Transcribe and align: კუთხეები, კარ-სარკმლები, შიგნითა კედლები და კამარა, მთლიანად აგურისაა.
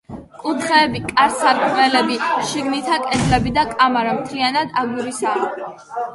კუთხეები, 0.43 1.01
კარ-სარკმლები, 1.11 2.17
შიგნითა 2.53 2.99
კედლები 3.05 3.55
და 3.59 3.67
კამარა, 3.75 4.17
მთლიანად 4.23 4.77
აგურისაა. 4.85 5.79